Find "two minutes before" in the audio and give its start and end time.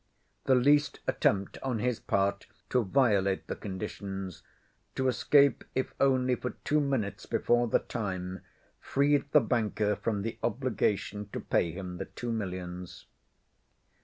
6.63-7.67